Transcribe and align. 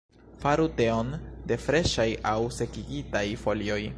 Faru 0.43 0.63
teon 0.79 1.11
de 1.51 1.59
freŝaj 1.67 2.07
aŭ 2.31 2.37
sekigitaj 2.59 3.25
folioj. 3.47 3.83